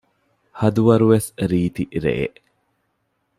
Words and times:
ހަދުވަރުވެސް 0.59 1.29
ރީތި 1.49 1.83
ރެއެއް 2.03 2.39